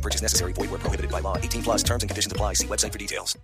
[0.00, 0.54] No purchase necessary.
[0.54, 1.36] Void where prohibited by law.
[1.36, 2.54] 18 plus terms and conditions apply.
[2.54, 3.38] See website for details.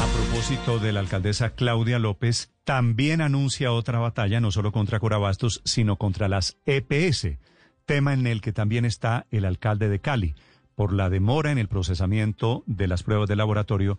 [0.00, 5.60] A propósito de la alcaldesa Claudia López, también anuncia otra batalla, no solo contra Corabastos,
[5.64, 7.38] sino contra las EPS,
[7.84, 10.34] tema en el que también está el alcalde de Cali,
[10.76, 13.98] por la demora en el procesamiento de las pruebas de laboratorio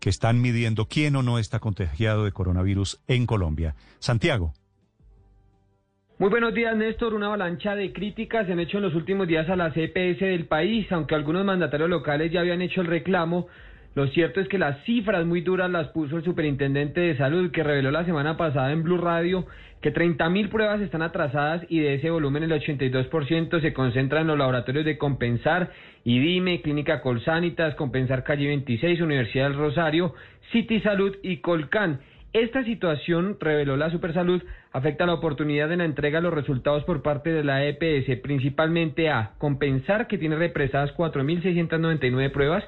[0.00, 3.74] que están midiendo quién o no está contagiado de coronavirus en Colombia.
[3.98, 4.52] Santiago.
[6.18, 7.12] Muy buenos días, Néstor.
[7.12, 10.46] Una avalancha de críticas se han hecho en los últimos días a la CPS del
[10.46, 13.48] país, aunque algunos mandatarios locales ya habían hecho el reclamo.
[13.94, 17.62] Lo cierto es que las cifras muy duras las puso el superintendente de salud, que
[17.62, 19.44] reveló la semana pasada en Blue Radio
[19.82, 24.38] que 30.000 pruebas están atrasadas y de ese volumen el 82% se concentra en los
[24.38, 25.70] laboratorios de Compensar,
[26.02, 30.14] IDIME, Clínica Colsanitas, Compensar Calle 26, Universidad del Rosario,
[30.50, 32.00] City Salud y Colcan.
[32.36, 37.00] Esta situación, reveló la Supersalud, afecta la oportunidad de la entrega de los resultados por
[37.00, 42.62] parte de la EPS, principalmente a Compensar, que tiene represadas 4.699 pruebas,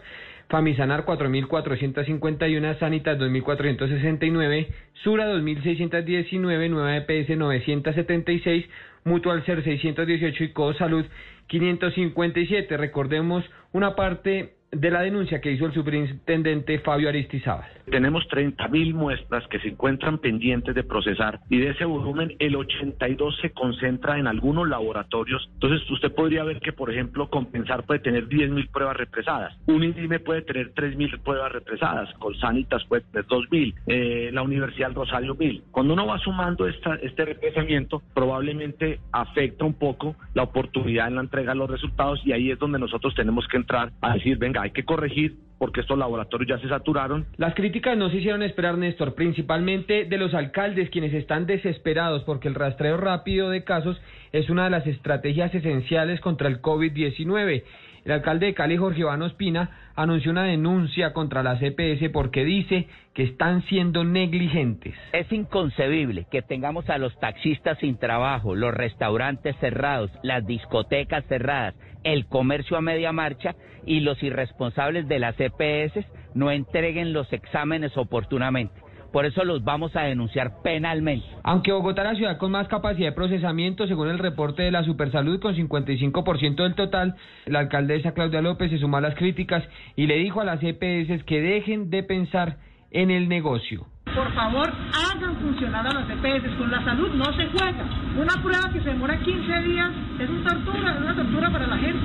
[0.49, 4.69] Famisanar 4.451, Sanitas 2.469,
[5.05, 8.65] Sura 2.619, Nueva EPS 976,
[9.05, 11.05] Mutual Ser 618 y Co Salud
[11.49, 12.75] 557.
[12.79, 17.67] Recordemos una parte de la denuncia que hizo el superintendente Fabio Aristizábal.
[17.91, 23.39] Tenemos 30.000 muestras que se encuentran pendientes de procesar y de ese volumen el 82
[23.41, 25.49] se concentra en algunos laboratorios.
[25.55, 30.21] Entonces usted podría ver que, por ejemplo, Compensar puede tener 10.000 pruebas represadas, un INDIME
[30.21, 35.63] puede tener 3.000 pruebas represadas, Colsanitas puede tener 2.000, eh, la Universidad Rosario 1.000.
[35.71, 41.21] Cuando uno va sumando esta, este represamiento, probablemente afecta un poco la oportunidad en la
[41.23, 44.58] entrega de los resultados y ahí es donde nosotros tenemos que entrar a decir, venga,
[44.63, 47.27] hay que corregir porque estos laboratorios ya se saturaron.
[47.37, 52.49] Las críticas no se hicieron esperar, Néstor, principalmente de los alcaldes, quienes están desesperados porque
[52.49, 54.01] el rastreo rápido de casos
[54.33, 57.65] es una de las estrategias esenciales contra el COVID-19.
[58.05, 62.87] El alcalde de Cali, Jorge Iván Ospina, anunció una denuncia contra la CPS porque dice
[63.15, 64.95] que están siendo negligentes.
[65.13, 71.75] Es inconcebible que tengamos a los taxistas sin trabajo, los restaurantes cerrados, las discotecas cerradas,
[72.05, 77.97] el comercio a media marcha y los irresponsables de las CPS no entreguen los exámenes
[77.97, 78.88] oportunamente.
[79.13, 81.27] Por eso los vamos a denunciar penalmente.
[81.43, 84.85] Aunque Bogotá es la ciudad con más capacidad de procesamiento, según el reporte de la
[84.85, 87.17] Supersalud, con 55% del total,
[87.47, 89.65] la alcaldesa Claudia López se sumó a las críticas
[89.97, 92.59] y le dijo a las EPS que dejen de pensar
[92.91, 93.87] en el negocio.
[94.15, 96.57] Por favor, hagan funcionar a las EPS.
[96.57, 97.85] Con la salud no se juega.
[98.17, 101.77] Una prueba que se demora 15 días es una tortura, es una tortura para la
[101.77, 102.01] gente.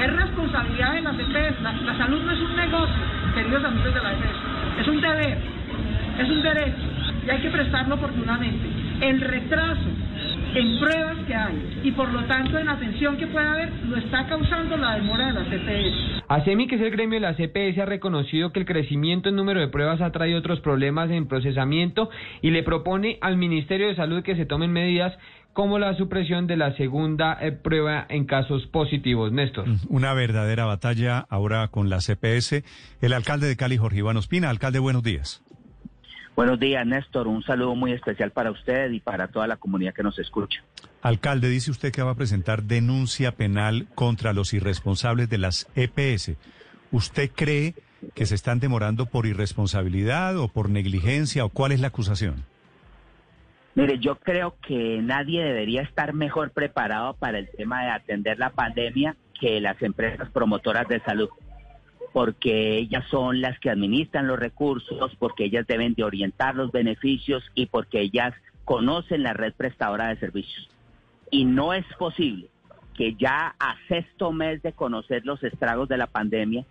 [0.00, 1.62] Es responsabilidad de las EPS.
[1.62, 2.94] La, la salud no es un negocio,
[3.34, 4.80] queridos amigos de la EPS.
[4.80, 5.38] Es un deber,
[6.18, 6.82] es un derecho
[7.26, 8.68] y hay que prestarlo oportunamente.
[9.00, 9.88] El retraso
[10.54, 14.26] en pruebas que hay y por lo tanto en atención que pueda haber lo está
[14.26, 16.24] causando la demora de las EPS.
[16.28, 19.60] ASEMI, que es el gremio de la CPS, ha reconocido que el crecimiento en número
[19.60, 22.08] de pruebas ha traído otros problemas en procesamiento
[22.40, 25.12] y le propone al Ministerio de Salud que se tomen medidas
[25.52, 29.32] como la supresión de la segunda eh, prueba en casos positivos.
[29.32, 29.66] Néstor.
[29.88, 32.62] Una verdadera batalla ahora con la CPS.
[33.00, 34.50] El alcalde de Cali, Jorge Iván Ospina.
[34.50, 35.45] Alcalde, buenos días.
[36.36, 37.28] Buenos días, Néstor.
[37.28, 40.62] Un saludo muy especial para usted y para toda la comunidad que nos escucha.
[41.00, 46.32] Alcalde, dice usted que va a presentar denuncia penal contra los irresponsables de las EPS.
[46.92, 47.74] ¿Usted cree
[48.14, 52.44] que se están demorando por irresponsabilidad o por negligencia o cuál es la acusación?
[53.74, 58.50] Mire, yo creo que nadie debería estar mejor preparado para el tema de atender la
[58.50, 61.30] pandemia que las empresas promotoras de salud
[62.16, 67.44] porque ellas son las que administran los recursos, porque ellas deben de orientar los beneficios
[67.54, 68.32] y porque ellas
[68.64, 70.66] conocen la red prestadora de servicios.
[71.30, 72.48] Y no es posible
[72.94, 76.64] que ya a sexto mes de conocer los estragos de la pandemia,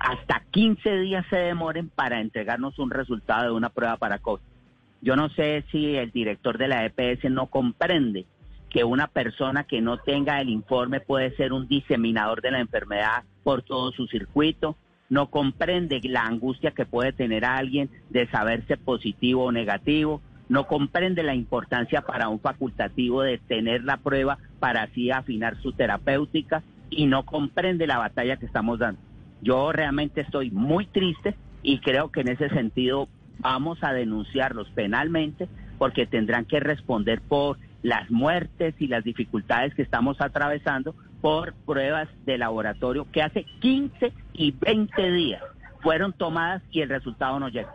[0.00, 4.42] hasta 15 días se demoren para entregarnos un resultado de una prueba para COVID.
[5.02, 8.26] Yo no sé si el director de la EPS no comprende
[8.70, 13.24] que una persona que no tenga el informe puede ser un diseminador de la enfermedad
[13.42, 14.76] por todo su circuito,
[15.08, 21.22] no comprende la angustia que puede tener alguien de saberse positivo o negativo, no comprende
[21.24, 27.06] la importancia para un facultativo de tener la prueba para así afinar su terapéutica y
[27.06, 29.00] no comprende la batalla que estamos dando.
[29.42, 33.08] Yo realmente estoy muy triste y creo que en ese sentido
[33.38, 39.82] vamos a denunciarlos penalmente porque tendrán que responder por las muertes y las dificultades que
[39.82, 45.42] estamos atravesando por pruebas de laboratorio que hace 15 y 20 días
[45.82, 47.74] fueron tomadas y el resultado no llega.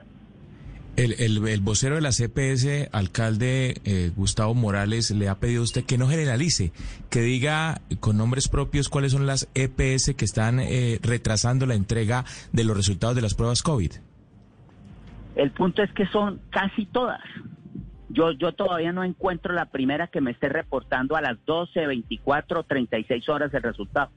[0.95, 5.83] El, el, vocero de la CPS, alcalde eh, Gustavo Morales, le ha pedido a usted
[5.83, 6.71] que no generalice,
[7.09, 12.23] que diga con nombres propios cuáles son las EPS que están eh, retrasando la entrega
[12.53, 13.91] de los resultados de las pruebas COVID.
[15.35, 17.19] El punto es que son casi todas.
[18.15, 22.63] Yo, yo todavía no encuentro la primera que me esté reportando a las 12, 24,
[22.63, 24.09] 36 horas el resultado.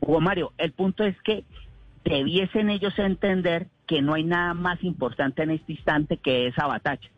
[0.00, 1.44] Hugo Mario, el punto es que
[2.04, 7.08] debiesen ellos entender que no hay nada más importante en este instante que esa batalla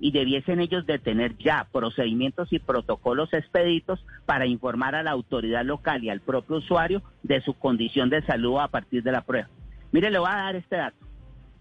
[0.00, 5.64] y debiesen ellos de tener ya procedimientos y protocolos expeditos para informar a la autoridad
[5.64, 9.48] local y al propio usuario de su condición de salud a partir de la prueba.
[9.92, 10.96] Mire, le voy a dar este dato.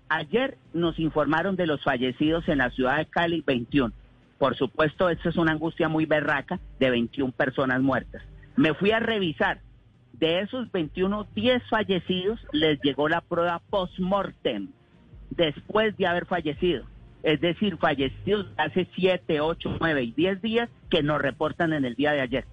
[0.07, 3.93] Ayer nos informaron de los fallecidos en la ciudad de Cali, 21.
[4.39, 8.23] Por supuesto, esto es una angustia muy berraca de 21 personas muertas.
[8.55, 9.59] Me fui a revisar
[10.13, 14.69] de esos 21, 10 fallecidos les llegó la prueba post-mortem
[15.29, 16.85] después de haber fallecido.
[17.21, 21.95] Es decir, fallecidos hace 7, 8, 9 y 10 días que nos reportan en el
[21.95, 22.45] día de ayer.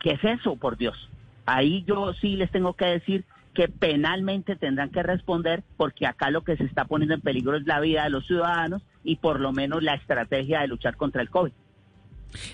[0.00, 1.08] ¿Qué es eso, por Dios?
[1.46, 3.24] Ahí yo sí les tengo que decir
[3.54, 7.66] que penalmente tendrán que responder porque acá lo que se está poniendo en peligro es
[7.66, 11.30] la vida de los ciudadanos y por lo menos la estrategia de luchar contra el
[11.30, 11.52] COVID.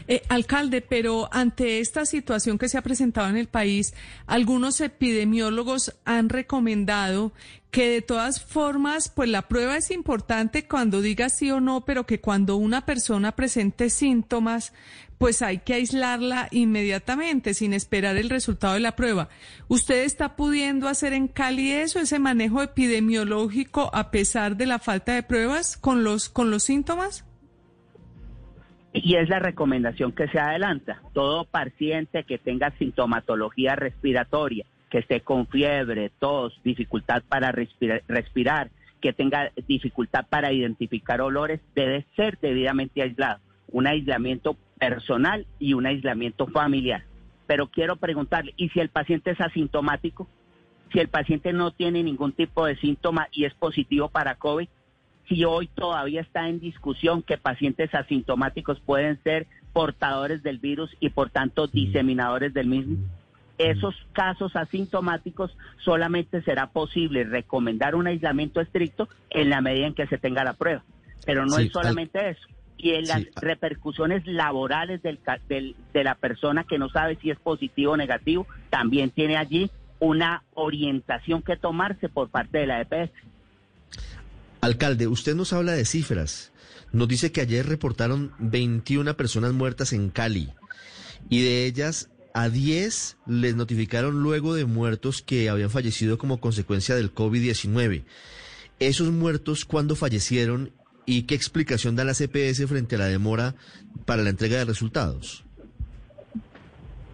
[0.07, 3.95] Eh, alcalde, pero ante esta situación que se ha presentado en el país,
[4.27, 7.33] algunos epidemiólogos han recomendado
[7.71, 12.07] que de todas formas, pues la prueba es importante cuando diga sí o no, pero
[12.07, 14.73] que cuando una persona presente síntomas,
[15.19, 19.29] pues hay que aislarla inmediatamente sin esperar el resultado de la prueba.
[19.67, 25.13] ¿Usted está pudiendo hacer en Cali eso, ese manejo epidemiológico a pesar de la falta
[25.15, 27.25] de pruebas con los, con los síntomas?
[29.05, 31.03] Y es la recomendación que se adelanta.
[31.13, 38.71] Todo paciente que tenga sintomatología respiratoria, que esté con fiebre, tos, dificultad para respirar,
[39.03, 43.41] que tenga dificultad para identificar olores, debe ser debidamente aislado.
[43.71, 47.05] Un aislamiento personal y un aislamiento familiar.
[47.47, 50.27] Pero quiero preguntarle, ¿y si el paciente es asintomático?
[50.95, 54.69] Si el paciente no tiene ningún tipo de síntoma y es positivo para COVID,
[55.29, 61.11] si hoy todavía está en discusión que pacientes asintomáticos pueden ser portadores del virus y
[61.11, 61.71] por tanto mm.
[61.71, 62.97] diseminadores del mismo.
[62.97, 63.25] Mm.
[63.59, 70.09] Esos casos asintomáticos solamente será posible recomendar un aislamiento estricto en la medida en que
[70.09, 70.83] se tenga la prueba.
[71.25, 72.47] Pero no es solamente eso.
[72.77, 77.93] Y en las repercusiones laborales del, de la persona que no sabe si es positivo
[77.93, 83.13] o negativo, también tiene allí una orientación que tomarse por parte de la EPS.
[84.65, 86.51] Alcalde, usted nos habla de cifras.
[86.91, 90.49] Nos dice que ayer reportaron 21 personas muertas en Cali
[91.29, 96.95] y de ellas a 10 les notificaron luego de muertos que habían fallecido como consecuencia
[96.95, 98.05] del COVID-19.
[98.81, 100.73] ¿Esos muertos cuándo fallecieron
[101.05, 103.55] y qué explicación da la CPS frente a la demora
[104.07, 105.45] para la entrega de resultados?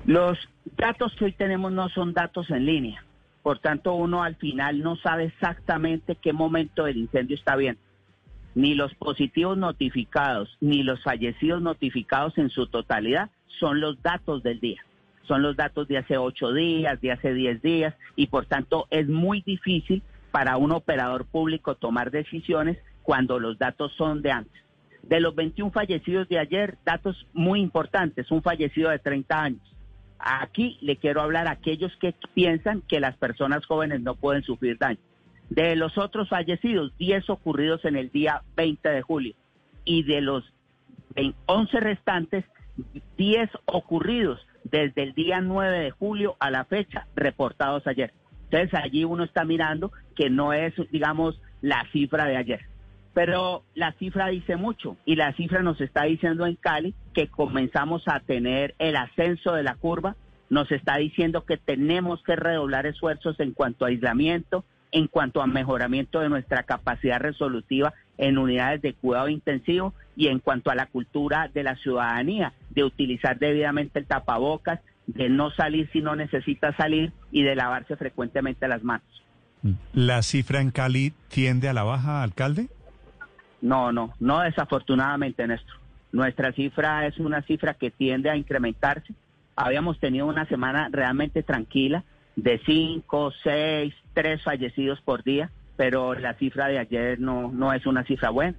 [0.07, 0.39] Los
[0.79, 3.05] datos que hoy tenemos no son datos en línea.
[3.43, 7.79] Por tanto, uno al final no sabe exactamente qué momento del incendio está bien.
[8.55, 14.61] Ni los positivos notificados, ni los fallecidos notificados en su totalidad son los datos del
[14.61, 14.85] día.
[15.27, 19.09] Son los datos de hace ocho días, de hace diez días, y por tanto es
[19.09, 24.63] muy difícil para un operador público tomar decisiones cuando los datos son de antes.
[25.03, 29.70] De los 21 fallecidos de ayer, datos muy importantes, un fallecido de 30 años,
[30.23, 34.79] Aquí le quiero hablar a aquellos que piensan que las personas jóvenes no pueden sufrir
[34.79, 34.99] daño.
[35.49, 39.35] De los otros fallecidos, 10 ocurridos en el día 20 de julio
[39.85, 40.45] y de los
[41.47, 42.45] 11 restantes,
[43.17, 48.13] 10 ocurridos desde el día 9 de julio a la fecha reportados ayer.
[48.45, 52.61] Entonces allí uno está mirando que no es, digamos, la cifra de ayer.
[53.13, 58.07] Pero la cifra dice mucho y la cifra nos está diciendo en Cali que comenzamos
[58.07, 60.17] a tener el ascenso de la curva,
[60.49, 65.47] nos está diciendo que tenemos que redoblar esfuerzos en cuanto a aislamiento, en cuanto a
[65.47, 70.87] mejoramiento de nuestra capacidad resolutiva en unidades de cuidado intensivo y en cuanto a la
[70.87, 76.77] cultura de la ciudadanía, de utilizar debidamente el tapabocas, de no salir si no necesita
[76.77, 79.07] salir y de lavarse frecuentemente las manos.
[79.93, 82.69] ¿La cifra en Cali tiende a la baja, alcalde?
[83.61, 85.77] No, no, no desafortunadamente, Néstor.
[86.13, 89.15] Nuestra cifra es una cifra que tiende a incrementarse.
[89.55, 92.05] Habíamos tenido una semana realmente tranquila,
[92.37, 97.87] de cinco, seis, tres fallecidos por día, pero la cifra de ayer no, no es
[97.87, 98.57] una cifra buena.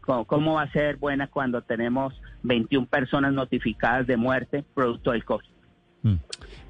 [0.00, 5.24] ¿Cómo, ¿Cómo va a ser buena cuando tenemos 21 personas notificadas de muerte producto del
[5.24, 5.46] COVID?
[6.02, 6.16] Mm.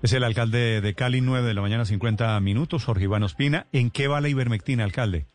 [0.03, 3.67] Es el alcalde de Cali, 9 de la mañana, 50 minutos, Jorge Iván Ospina.
[3.73, 5.27] ¿En qué va la ivermectina, alcalde?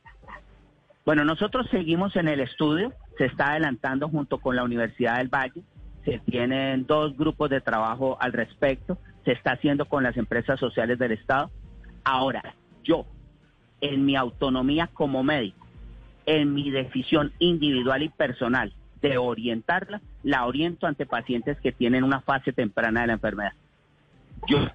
[1.08, 5.62] Bueno, nosotros seguimos en el estudio, se está adelantando junto con la Universidad del Valle,
[6.04, 11.00] se tienen dos grupos de trabajo al respecto, se está haciendo con las empresas sociales
[11.00, 11.50] del Estado.
[12.04, 13.06] Ahora, yo,
[13.80, 15.66] en mi autonomía como médico,
[16.26, 22.20] en mi decisión individual y personal de orientarla, la oriento ante pacientes que tienen una
[22.20, 23.54] fase temprana de la enfermedad.
[24.46, 24.68] Yo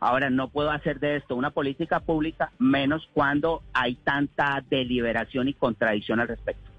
[0.00, 5.54] ahora no puedo hacer de esto una política pública menos cuando hay tanta deliberación y
[5.54, 6.70] contradicción al respecto.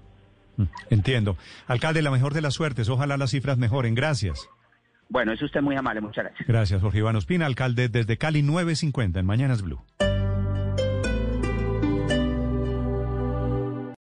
[0.56, 1.36] Mm, entiendo.
[1.66, 2.88] Alcalde, la mejor de las suertes.
[2.88, 3.94] Ojalá las cifras mejoren.
[3.94, 4.48] Gracias.
[5.08, 6.00] Bueno, es usted muy amable.
[6.00, 6.48] Muchas gracias.
[6.48, 9.82] Gracias, Jorge Iván Ospina, alcalde desde Cali 950 en Mañanas Blue.